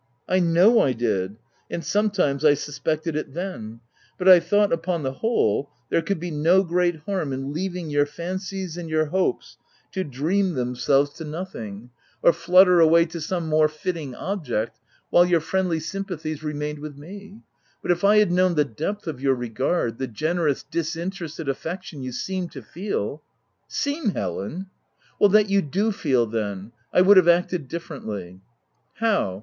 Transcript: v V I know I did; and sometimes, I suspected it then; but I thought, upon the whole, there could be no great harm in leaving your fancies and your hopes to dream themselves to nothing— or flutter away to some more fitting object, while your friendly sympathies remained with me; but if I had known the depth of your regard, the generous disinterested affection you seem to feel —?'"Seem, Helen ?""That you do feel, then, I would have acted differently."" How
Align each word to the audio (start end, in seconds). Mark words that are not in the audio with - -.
v 0.27 0.33
V 0.33 0.37
I 0.37 0.39
know 0.39 0.79
I 0.81 0.93
did; 0.93 1.37
and 1.69 1.85
sometimes, 1.85 2.43
I 2.43 2.55
suspected 2.55 3.15
it 3.15 3.35
then; 3.35 3.81
but 4.17 4.27
I 4.27 4.39
thought, 4.39 4.73
upon 4.73 5.03
the 5.03 5.11
whole, 5.13 5.69
there 5.91 6.01
could 6.01 6.19
be 6.19 6.31
no 6.31 6.63
great 6.63 7.01
harm 7.01 7.31
in 7.31 7.53
leaving 7.53 7.91
your 7.91 8.07
fancies 8.07 8.77
and 8.77 8.89
your 8.89 9.05
hopes 9.05 9.59
to 9.91 10.03
dream 10.03 10.55
themselves 10.55 11.11
to 11.19 11.23
nothing— 11.23 11.91
or 12.23 12.33
flutter 12.33 12.79
away 12.79 13.05
to 13.05 13.21
some 13.21 13.47
more 13.47 13.67
fitting 13.67 14.15
object, 14.15 14.79
while 15.11 15.23
your 15.23 15.39
friendly 15.39 15.79
sympathies 15.79 16.41
remained 16.41 16.79
with 16.79 16.97
me; 16.97 17.41
but 17.83 17.91
if 17.91 18.03
I 18.03 18.17
had 18.17 18.31
known 18.31 18.55
the 18.55 18.65
depth 18.65 19.05
of 19.05 19.21
your 19.21 19.35
regard, 19.35 19.99
the 19.99 20.07
generous 20.07 20.63
disinterested 20.63 21.47
affection 21.47 22.01
you 22.01 22.11
seem 22.11 22.49
to 22.49 22.63
feel 22.63 23.21
—?'"Seem, 23.67 24.15
Helen 24.15 24.65
?""That 25.31 25.51
you 25.51 25.61
do 25.61 25.91
feel, 25.91 26.25
then, 26.25 26.71
I 26.91 27.01
would 27.01 27.17
have 27.17 27.27
acted 27.27 27.67
differently."" 27.67 28.41
How 29.03 29.39